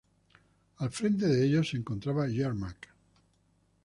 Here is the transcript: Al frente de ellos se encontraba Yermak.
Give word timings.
Al 0.77 0.89
frente 0.89 1.27
de 1.27 1.45
ellos 1.45 1.69
se 1.69 1.77
encontraba 1.77 2.27
Yermak. 2.27 2.89